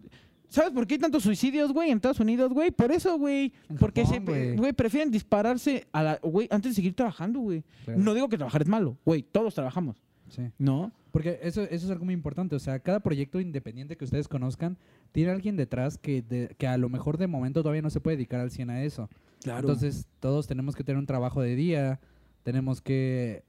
[0.47, 2.71] ¿sabes por qué hay tantos suicidios, güey, en Estados Unidos, güey?
[2.71, 3.51] Por eso, güey.
[3.79, 4.55] Porque, güey.
[4.55, 7.63] güey, prefieren dispararse a la, güey, antes de seguir trabajando, güey.
[7.83, 7.99] Claro.
[7.99, 9.97] No digo que trabajar es malo, güey, todos trabajamos,
[10.29, 10.43] Sí.
[10.57, 10.91] ¿no?
[11.11, 12.55] Porque eso, eso es algo muy importante.
[12.55, 14.77] O sea, cada proyecto independiente que ustedes conozcan
[15.11, 18.15] tiene alguien detrás que, de- que a lo mejor de momento todavía no se puede
[18.17, 19.09] dedicar al 100 a eso.
[19.43, 19.59] Claro.
[19.59, 21.99] Entonces, todos tenemos que tener un trabajo de día,
[22.43, 23.43] tenemos que...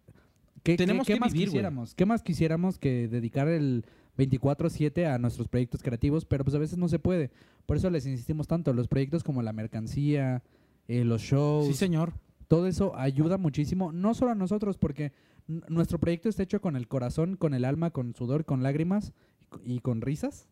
[0.64, 1.94] ¿Qué, Tenemos qué- qué que más vivir, quisiéramos?
[1.94, 3.84] ¿Qué más quisiéramos que dedicar el
[4.16, 6.24] 24/7 a nuestros proyectos creativos?
[6.24, 7.30] Pero pues a veces no se puede.
[7.66, 8.72] Por eso les insistimos tanto.
[8.72, 10.42] Los proyectos como la mercancía,
[10.88, 12.12] eh, los shows, sí, señor.
[12.48, 15.10] todo eso ayuda muchísimo, no solo a nosotros, porque
[15.46, 19.46] nuestro proyecto está hecho con el corazón, con el alma, con sudor, con lágrimas y
[19.46, 20.48] co- y con risas.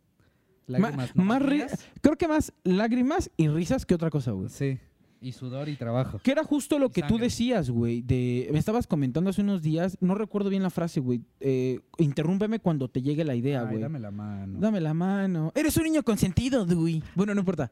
[0.67, 1.87] Lágrimas no más ri- mías.
[2.01, 4.49] Creo que más lágrimas y risas que otra cosa, güey.
[4.51, 4.79] Sí,
[5.21, 6.21] y sudor y trabajo.
[6.23, 8.03] Que era justo lo Y que tú decías, güey.
[8.03, 11.23] De, me estabas comentando hace unos días, no recuerdo bien la frase, güey.
[11.41, 13.81] Eh, interrúmpeme cuando te llegue la idea, güey.
[13.81, 14.61] dame la mano.
[14.61, 15.51] Dame la mano.
[15.55, 17.03] Eres un niño consentido, güey.
[17.17, 17.71] Bueno, no importa.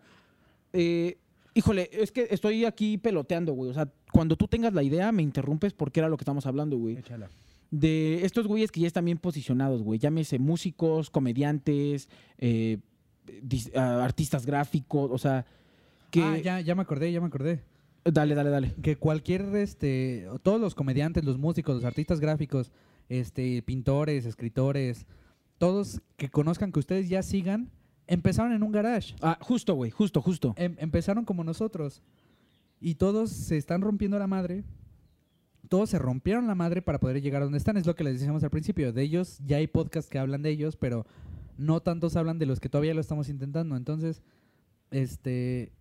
[0.72, 1.18] Eh,
[1.54, 3.70] híjole, es que estoy aquí peloteando, güey.
[3.70, 6.76] O sea, cuando tú tengas la idea, me interrumpes porque era lo que estamos hablando,
[6.76, 6.96] güey.
[6.98, 7.28] Échala.
[7.70, 9.98] de estos güeyes que ya están bien posicionados, güey.
[9.98, 12.78] Llámese músicos, comediantes, eh,
[13.74, 15.44] ah, artistas gráficos, o sea,
[16.10, 16.22] que...
[16.22, 17.60] Ah, ya, ya me acordé, ya me acordé.
[18.04, 18.74] Dale, dale, dale.
[18.82, 22.72] Que cualquier, este, todos los comediantes, los músicos, los artistas gráficos,
[23.10, 25.06] este, pintores, escritores,
[25.58, 27.70] todos que conozcan que ustedes ya sigan,
[28.06, 29.14] empezaron en un garage.
[29.20, 30.54] Ah, justo, güey, justo, justo.
[30.56, 32.02] Em- empezaron como nosotros.
[32.80, 34.64] Y todos se están rompiendo la madre.
[35.68, 37.76] Todos se rompieron la madre para poder llegar a donde están.
[37.76, 38.92] Es lo que les decíamos al principio.
[38.92, 41.06] De ellos ya hay podcasts que hablan de ellos, pero
[41.56, 43.76] no tantos hablan de los que todavía lo estamos intentando.
[43.76, 44.22] Entonces,
[44.90, 45.72] este.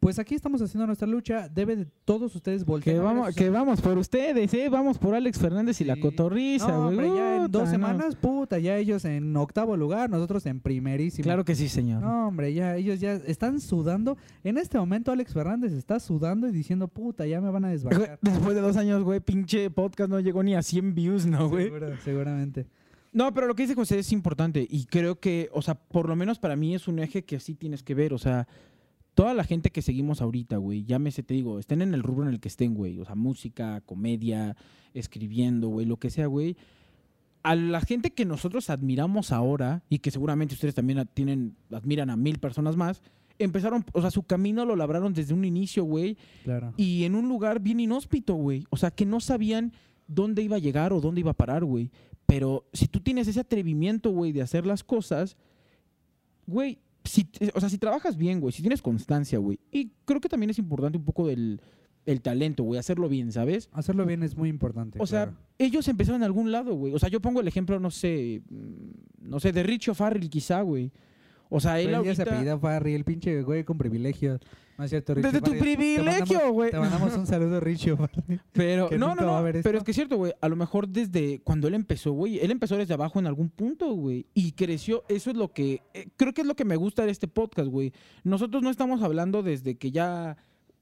[0.00, 1.48] Pues aquí estamos haciendo nuestra lucha.
[1.48, 2.96] Debe de todos ustedes voltear.
[2.96, 4.68] Que vamos, que vamos por ustedes, ¿eh?
[4.68, 6.98] Vamos por Alex Fernández y la cotorriza, No, güey.
[6.98, 7.70] hombre, ya en dos no.
[7.70, 11.24] semanas, puta, ya ellos en octavo lugar, nosotros en primerísimo.
[11.24, 12.00] Claro que sí, señor.
[12.00, 14.16] No, hombre, ya ellos ya están sudando.
[14.44, 17.78] En este momento Alex Fernández está sudando y diciendo, puta, ya me van a Güey,
[17.78, 18.18] desbancar.
[18.22, 21.64] Después de dos años, güey, pinche podcast no llegó ni a 100 views, ¿no, güey?
[21.64, 22.66] Seguro, seguramente.
[23.12, 26.14] No, pero lo que dice José es importante y creo que, o sea, por lo
[26.14, 28.46] menos para mí es un eje que sí tienes que ver, o sea,
[29.18, 32.32] toda la gente que seguimos ahorita, güey, llámese, te digo, estén en el rubro en
[32.32, 34.56] el que estén, güey, o sea, música, comedia,
[34.94, 36.56] escribiendo, güey, lo que sea, güey.
[37.42, 42.16] A la gente que nosotros admiramos ahora y que seguramente ustedes también tienen, admiran a
[42.16, 43.02] mil personas más,
[43.40, 46.72] empezaron, o sea, su camino lo labraron desde un inicio, güey, Claro.
[46.76, 48.66] y en un lugar bien inhóspito, güey.
[48.70, 49.72] O sea, que no sabían
[50.06, 51.90] dónde iba a llegar o dónde iba a parar, güey.
[52.26, 55.36] Pero si tú tienes ese atrevimiento, güey, de hacer las cosas,
[56.46, 56.78] güey,
[57.08, 59.58] si, o sea, si trabajas bien, güey, si tienes constancia, güey.
[59.72, 61.60] Y creo que también es importante un poco del
[62.08, 63.68] el talento, güey, hacerlo bien, ¿sabes?
[63.70, 64.98] Hacerlo bien es muy importante.
[64.98, 66.94] O sea, ellos empezaron en algún lado, güey.
[66.94, 70.62] O sea, yo pongo el ejemplo, no sé, mm, no sé, de Richo Farrell quizá,
[70.62, 70.90] güey.
[71.50, 74.38] O sea, él ya se ahorita- apellida Farry, el pinche güey con privilegio.
[74.76, 76.70] No es cierto, Richie Desde tu privilegio, güey.
[76.70, 78.40] Te mandamos un saludo, Richie Farrell.
[78.52, 80.32] Pero, no, no, no, pero es que es cierto, güey.
[80.40, 83.92] A lo mejor desde cuando él empezó, güey, él empezó desde abajo en algún punto,
[83.92, 84.26] güey.
[84.34, 85.02] Y creció.
[85.08, 85.82] Eso es lo que.
[85.94, 87.92] eh, creo que es lo que me gusta de este podcast, güey.
[88.22, 90.36] Nosotros no estamos hablando desde que ya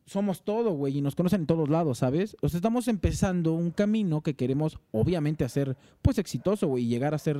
[0.04, 2.36] somos todo, güey, y nos conocen en todos lados, ¿sabes?
[2.42, 7.12] O sea, estamos empezando un camino que queremos, obviamente, hacer, pues, exitoso, güey, y llegar
[7.14, 7.38] a ser,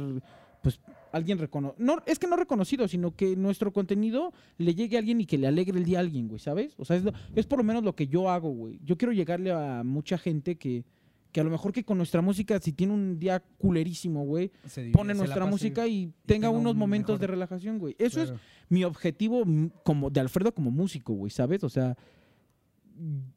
[0.62, 0.80] pues,
[1.16, 1.84] alguien reconocido.
[1.84, 5.38] No, es que no reconocido, sino que nuestro contenido le llegue a alguien y que
[5.38, 6.74] le alegre el día a alguien, güey, ¿sabes?
[6.78, 8.78] O sea, es, lo- es por lo menos lo que yo hago, güey.
[8.84, 10.84] Yo quiero llegarle a mucha gente que,
[11.32, 14.50] que a lo mejor que con nuestra música, si tiene un día culerísimo, güey,
[14.92, 17.94] pone nuestra música y tenga tenga unos un momentos mejor- de relajación, güey.
[17.98, 18.30] Eso es
[18.70, 21.62] mi objetivo mm, como de Alfredo como músico, güey, ¿sabes?
[21.64, 21.96] O sea,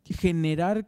[0.05, 0.87] generar,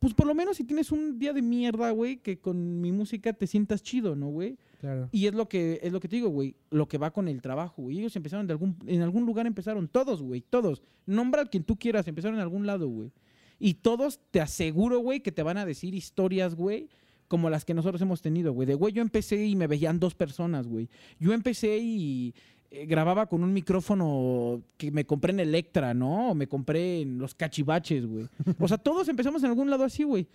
[0.00, 3.34] pues por lo menos si tienes un día de mierda, güey, que con mi música
[3.34, 4.56] te sientas chido, ¿no, güey?
[4.80, 5.10] Claro.
[5.12, 7.42] Y es lo que es lo que te digo, güey, lo que va con el
[7.42, 7.98] trabajo, güey.
[7.98, 10.82] Ellos empezaron de algún en algún lugar empezaron todos, güey, todos.
[11.04, 13.12] Nombra a quien tú quieras, empezaron en algún lado, güey.
[13.58, 16.88] Y todos te aseguro, güey, que te van a decir historias, güey,
[17.28, 18.66] como las que nosotros hemos tenido, güey.
[18.66, 20.88] De güey, yo empecé y me veían dos personas, güey.
[21.18, 22.34] Yo empecé y
[22.70, 26.30] eh, grababa con un micrófono que me compré en Electra, ¿no?
[26.30, 28.28] O me compré en los cachivaches, güey.
[28.58, 30.26] O sea, todos empezamos en algún lado así, güey.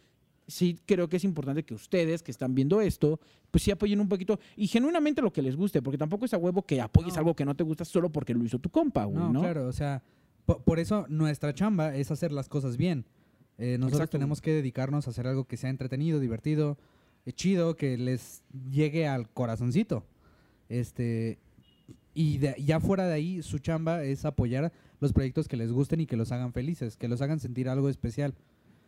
[0.47, 3.19] Sí, creo que es importante que ustedes que están viendo esto,
[3.49, 6.37] pues sí apoyen un poquito y genuinamente lo que les guste, porque tampoco es a
[6.37, 7.19] huevo que apoyes No.
[7.19, 9.39] algo que no te gusta solo porque lo hizo tu compa, güey, No, ¿no?
[9.41, 10.03] claro, o sea,
[10.45, 13.05] po- por, eso nuestra chamba es hacer las cosas bien.
[13.57, 14.17] Eh, nosotros Exacto.
[14.19, 16.77] tenemos que dedicarnos a hacer algo que sea entretenido, divertido,
[17.25, 20.03] eh, chido, que les llegue al corazoncito.
[20.69, 21.39] Este,
[22.15, 25.99] y de- ya fuera de ahí, su chamba es apoyar los proyectos que les gusten
[26.01, 28.34] y que los hagan felices, que los hagan sentir algo especial.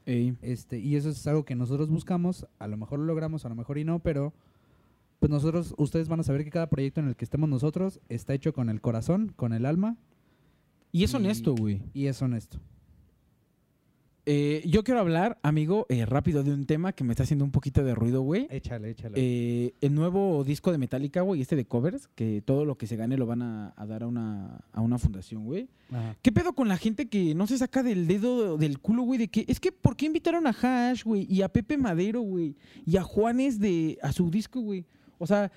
[0.08, 0.36] Ey.
[0.42, 3.56] Este, y eso es algo que nosotros buscamos, a lo mejor lo logramos, a lo
[3.56, 4.34] mejor y no, pero
[5.20, 8.34] pues nosotros, ustedes van a saber que cada proyecto en el que estemos nosotros está
[8.34, 9.98] hecho con el corazón, con el alma
[10.94, 11.82] Y es Y- honesto, güey.
[11.94, 12.60] y es honesto.
[14.30, 17.52] Eh, yo quiero hablar, amigo, eh, rápido de un tema que me está haciendo un
[17.52, 18.46] poquito de ruido, güey.
[18.50, 19.14] Échale, échale.
[19.16, 22.98] Eh, el nuevo disco de Metallica, güey, este de covers, que todo lo que se
[22.98, 25.70] gane lo van a, a dar a una, a una fundación, güey.
[26.22, 29.18] ¿Qué pedo con la gente que no se saca del dedo del culo, güey?
[29.18, 31.26] De que es que, ¿por qué invitaron a Hash, güey?
[31.30, 32.58] Y a Pepe Madero, güey.
[32.86, 34.84] Y a Juanes de, a su disco, güey.
[35.20, 35.50] O sea,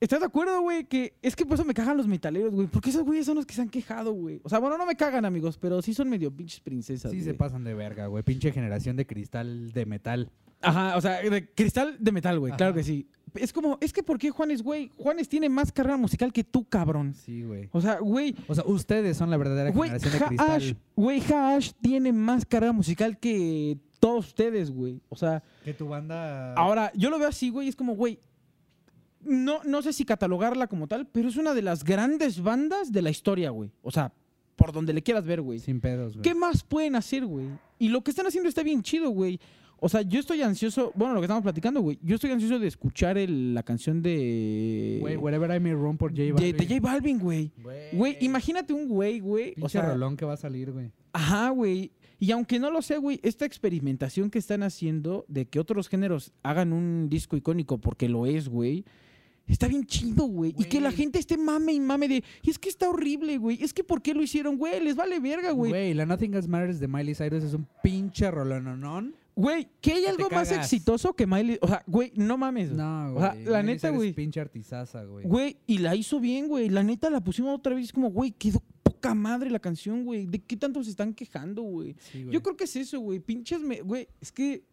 [0.00, 0.84] ¿estás de acuerdo, güey?
[0.84, 2.66] Que es que por eso me cagan los metaleros, güey.
[2.66, 4.40] Porque esos güeyes son los que se han quejado, güey.
[4.44, 7.10] O sea, bueno, no me cagan, amigos, pero sí son medio pinches princesas.
[7.12, 8.22] Sí se pasan de verga, güey.
[8.22, 10.30] Pinche generación de cristal de metal.
[10.60, 12.52] Ajá, o sea, de cristal de metal, güey.
[12.54, 13.06] Claro que sí.
[13.34, 14.90] Es como, es que ¿por qué Juanes, güey?
[14.96, 17.14] Juanes tiene más carrera musical que tú, cabrón.
[17.14, 17.68] Sí, güey.
[17.72, 20.76] O sea, güey, O sea, ustedes son la verdadera Güey, generación de cristal.
[20.96, 25.00] güey, Hash tiene más carrera musical que todos ustedes, güey.
[25.10, 26.54] O sea, Que tu banda...
[26.54, 28.18] ahora, yo lo veo así, güey, es como, güey,
[29.24, 33.02] no, no sé si catalogarla como tal, pero es una de las grandes bandas de
[33.02, 33.70] la historia, güey.
[33.82, 34.12] O sea,
[34.56, 35.58] por donde le quieras ver, güey.
[35.58, 36.22] Sin pedos, güey.
[36.22, 37.46] ¿Qué más pueden hacer, güey?
[37.78, 39.38] Y lo que están haciendo está bien chido, güey.
[39.80, 42.00] O sea, yo estoy ansioso, bueno, lo que estamos platicando, güey.
[42.02, 44.98] Yo estoy ansioso de escuchar el- la canción de...
[45.00, 46.56] Güey, Wherever I May Roam por J de, Balvin.
[46.56, 47.52] de J Balvin, güey.
[47.92, 49.54] Güey, imagínate un güey, güey.
[49.60, 50.90] O sea, rolón que va a salir, güey.
[51.12, 51.92] Ajá, güey.
[52.18, 56.32] Y aunque no lo sé, güey, esta experimentación que están haciendo de que otros géneros
[56.42, 58.84] hagan un disco icónico porque lo es, güey.
[59.48, 60.54] Está bien chido, güey.
[60.58, 62.24] Y que la gente esté mame y mame de.
[62.42, 63.62] Y es que está horrible, güey.
[63.62, 64.80] Es que ¿por qué lo hicieron, güey?
[64.84, 65.70] Les vale verga, güey.
[65.72, 69.14] Güey, la Nothing Else Matters de Miley Cyrus es un pinche rolononón.
[69.34, 70.64] Güey, que hay algo más cagas.
[70.64, 71.58] exitoso que Miley.
[71.62, 72.72] O sea, güey, no mames.
[72.72, 73.22] No, O güey.
[73.22, 74.08] sea, la Miley neta, güey.
[74.10, 75.24] es pinche artisaza, güey.
[75.24, 76.68] Güey, y la hizo bien, güey.
[76.68, 77.92] La neta la pusimos otra vez.
[77.92, 80.26] Como, güey, quedó poca madre la canción, güey.
[80.26, 81.94] ¿De qué tanto se están quejando, güey?
[82.00, 82.26] Sí.
[82.30, 83.20] Yo creo que es eso, güey.
[83.20, 84.08] Pinches, me- güey.
[84.20, 84.64] Es que,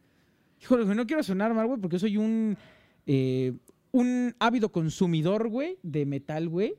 [0.62, 2.58] híjole, no quiero sonar mal, güey, porque soy un,
[3.06, 3.54] eh,
[3.96, 6.76] un ávido consumidor, güey, de metal, güey.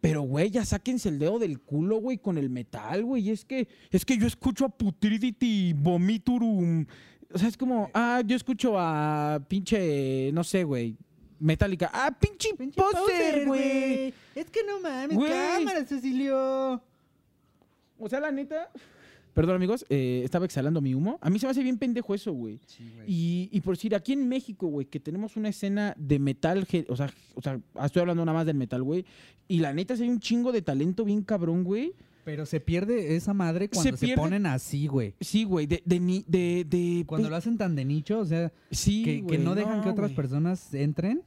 [0.00, 3.30] Pero, güey, ya sáquense el dedo del culo, güey, con el metal, güey.
[3.30, 6.86] Es que, es que yo escucho a Putridity Vomiturum.
[7.32, 10.96] O sea, es como, ah, yo escucho a pinche, no sé, güey,
[11.38, 11.88] Metallica.
[11.92, 14.12] Ah, pinche, poser, güey.
[14.34, 16.82] Es que no mames, cámara, Cecilio.
[17.96, 18.72] O sea, la neta.
[19.34, 21.18] Perdón, amigos, eh, estaba exhalando mi humo.
[21.20, 22.60] A mí se me hace bien pendejo eso, güey.
[22.66, 23.04] Sí, güey.
[23.06, 26.96] Y, y por decir, aquí en México, güey, que tenemos una escena de metal, o
[26.96, 29.04] sea, o sea, estoy hablando nada más del metal, güey.
[29.48, 31.92] Y la neta, sí hay un chingo de talento bien cabrón, güey.
[32.24, 35.14] Pero se pierde esa madre cuando se, ponen así, güey.
[35.20, 38.52] Sí, güey, de, de, de, de- Cuando pues, lo hacen tan de nicho, o sea,
[38.70, 41.22] sí, que, que no dejan que otras personas entren.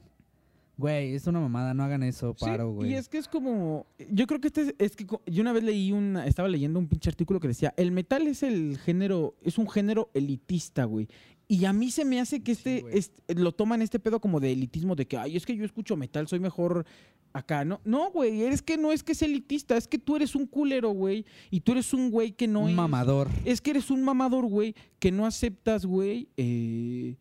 [0.76, 2.90] Güey, es una mamada, no hagan eso, Sí, paro, güey.
[2.90, 3.86] Y es que es como.
[4.10, 6.26] Yo creo que este es, es que yo una vez leí una.
[6.26, 9.36] Estaba leyendo un pinche artículo que decía: el metal es el género.
[9.42, 11.08] Es un género elitista, güey.
[11.46, 14.40] Y a mí se me hace que Sí, este, este- lo toman este pedo como
[14.40, 16.86] de elitismo, de que, ay, es que yo escucho metal, soy mejor
[17.34, 17.80] acá, ¿no?
[17.84, 20.90] No, güey, es que no es que es elitista, es que tú eres un culero,
[20.90, 22.74] güey, y tú eres un güey que no Un es...
[22.76, 23.28] mamador.
[23.44, 27.16] Es que eres un mamador, güey, que no aceptas, güey, eh,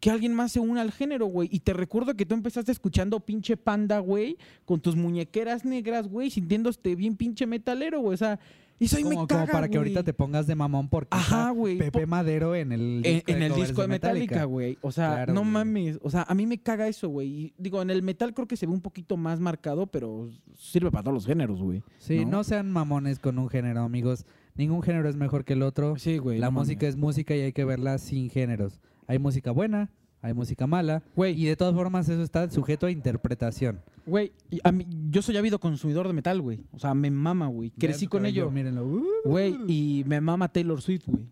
[0.00, 1.48] que alguien más se una al género, güey.
[1.52, 6.30] Y te recuerdo que tú empezaste escuchando pinche panda, güey, con tus muñequeras negras, güey,
[6.30, 8.14] sintiéndote bien pinche metalero, güey.
[8.14, 8.38] O sea,
[8.78, 11.50] eso ahí Como, me como caga, para que ahorita te pongas de mamón porque Ajá,
[11.50, 11.78] güey.
[11.78, 14.78] Pepe Po- Madero en el En, disco en el covers disco de Metallica, güey.
[14.82, 15.50] O sea, Claro, no güey.
[15.52, 15.98] mames.
[16.00, 17.28] O sea, a mí me caga eso, güey.
[17.28, 20.92] Y Digo, en el metal creo que se ve un poquito más marcado, pero sirve
[20.92, 21.82] para todos los géneros, güey.
[21.98, 22.30] Sí, ¿no?
[22.30, 22.44] ¿no?
[22.44, 24.26] sean mamones con un género, amigos.
[24.54, 25.96] Ningún género es mejor que el otro.
[25.98, 26.38] Sí, güey.
[26.38, 26.94] la no música mames.
[26.94, 28.80] es música y hay que verla sin géneros.
[29.08, 29.90] Hay música buena,
[30.22, 31.02] hay música mala.
[31.16, 31.40] Güey.
[31.40, 33.80] Y de todas formas eso está sujeto a interpretación.
[34.06, 36.60] Güey, y a mí- yo soy ávido consumidor de metal, güey.
[36.72, 37.70] O sea, me mama, güey.
[37.70, 38.50] Crecí con ello.
[38.50, 38.86] Mírenlo.
[38.86, 39.04] Uh.
[39.24, 41.26] Güey, y me mama Taylor Swift, güey.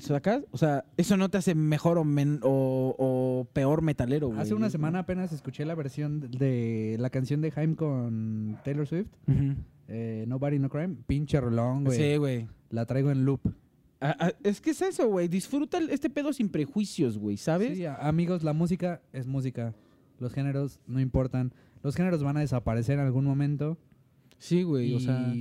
[0.00, 0.42] ¿Sacas?
[0.50, 4.40] O sea, eso no te hace mejor o, men- o, o peor metalero, güey.
[4.40, 9.06] Hace una semana apenas escuché la versión de la canción de Haim con Taylor Swift.
[9.28, 9.54] Ujú.
[9.88, 10.96] eh, Nobody No Crime.
[11.06, 11.96] Pinche rolón, güey.
[11.98, 12.48] Sí, güey.
[12.70, 13.40] La traigo en loop.
[14.00, 15.26] Ah, ah, es que es eso, güey.
[15.28, 17.76] Disfruta este pedo sin prejuicios, güey, ¿sabes?
[17.78, 19.74] Sí, amigos, la música es música.
[20.18, 21.52] Los géneros no importan.
[21.82, 23.78] Los géneros van a desaparecer en algún momento.
[24.38, 24.94] Sí, güey.
[24.94, 25.32] O sea,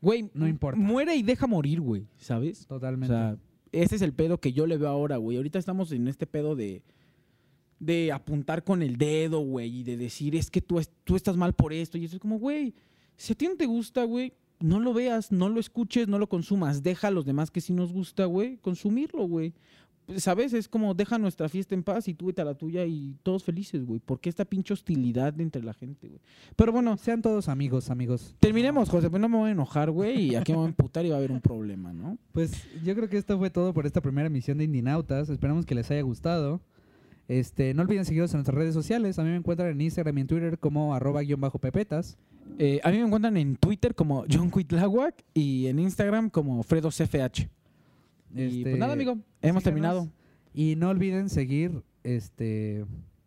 [0.00, 0.80] güey, no importa.
[0.80, 2.64] Muere y deja morir, güey, ¿sabes?
[2.64, 3.12] O totalmente.
[3.14, 3.36] sea,
[3.72, 5.36] ese es el pedo que yo le veo ahora, güey.
[5.36, 6.82] Ahorita estamos en este pedo de
[7.80, 11.36] de apuntar con el dedo, güey, y de decir, es que tú, es- tú estás
[11.36, 11.98] mal por esto.
[11.98, 12.74] Y eso es como, güey,
[13.16, 16.28] si a ti no te gusta, güey, no lo veas, no lo escuches, no lo
[16.28, 16.82] consumas.
[16.82, 19.52] Deja a los demás que sí nos gusta, güey, consumirlo, güey.
[20.16, 20.52] ¿Sabes?
[20.52, 23.44] Es como, deja nuestra fiesta en paz y tú vete a la tuya y todos
[23.44, 24.00] felices, güey.
[24.00, 26.20] ¿Por qué esta pinche hostilidad entre la gente, güey?
[26.56, 28.34] Pero bueno, Sean todos amigos, amigos.
[28.40, 31.06] terminemos, José, pues no me voy a enojar, güey, y aquí me voy a emputar
[31.06, 32.18] y va a haber un problema, ¿no?
[32.32, 35.30] Pues yo creo que esto fue todo por esta primera emisión de Indinautas.
[35.30, 36.60] Esperamos que les haya gustado.
[37.28, 39.18] Este, no olviden seguirnos en nuestras redes sociales.
[39.18, 42.18] A mí me encuentran en Instagram y en Twitter como arroba guion bajo pepetas.
[42.58, 47.48] Eh, a mí me encuentran en Twitter como John Cuitláhuac y en Instagram como FredosFH.
[48.34, 49.62] Y Este, pues nada, amigo, hemos síganos.
[49.64, 50.08] terminado.
[50.54, 52.84] Y no olviden seguir, este,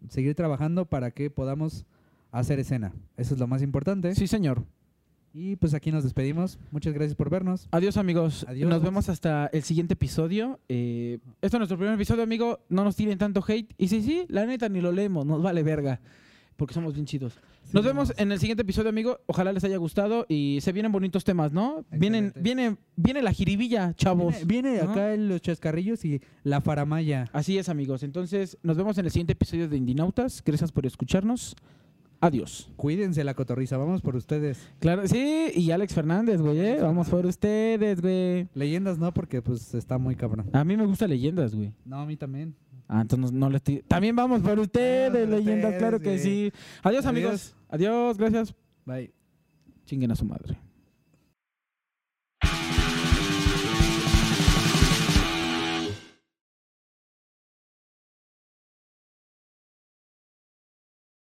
[0.10, 1.86] seguir trabajando para que podamos
[2.32, 2.94] hacer escena.
[3.18, 4.14] Eso es lo más importante.
[4.16, 4.64] Sí, señor.
[5.34, 6.58] Y pues aquí nos despedimos.
[6.72, 7.68] Muchas gracias por vernos.
[7.72, 8.46] Adiós, amigos.
[8.48, 8.70] Adiós.
[8.70, 10.60] Nos vemos hasta el siguiente episodio.
[10.70, 12.60] Eh, esto es nuestro primer episodio, amigo.
[12.70, 13.74] No nos tiren tanto hate.
[13.78, 15.26] Y sí, sí, la neta ni lo leemos.
[15.26, 16.00] Nos vale verga.
[16.56, 17.38] Porque somos bien chidos.
[17.74, 19.20] Nos vemos en el siguiente episodio, amigo.
[19.26, 21.84] Ojalá les haya gustado y se vienen bonitos temas, ¿no?
[21.92, 24.36] Vienen, viene, viene la jiribilla, chavos.
[24.46, 24.92] Viene, viene ¿no?
[24.92, 27.30] acá los chascarrillos y la faramaya.
[27.34, 28.04] Así es, amigos.
[28.04, 30.42] Entonces, nos vemos en el siguiente episodio de Indinautas.
[30.46, 31.56] Gracias por escucharnos.
[32.22, 32.70] Adiós.
[32.76, 34.70] Cuídense la cotorriza, vamos por ustedes.
[34.80, 36.78] Claro, sí, y Alex Fernández, güey, ¿eh?
[36.82, 38.48] Vamos por ustedes, güey.
[38.54, 40.50] Leyendas no, porque pues está muy cabrón.
[40.54, 41.74] A mí me gustan leyendas, güey.
[41.84, 42.56] No, a mí también.
[42.88, 46.20] Ah, entonces no, les estoy- También vamos por ustedes, Vamos por leyendas, ustedes, claro que
[46.20, 46.52] sí.
[46.84, 47.06] Adiós, Adiós.
[47.06, 47.56] amigos.
[47.70, 48.56] Adiós, gracias.
[48.86, 49.12] Bye.
[49.86, 50.58] Chinguen a su madre.